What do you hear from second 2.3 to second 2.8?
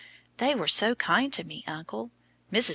Mrs.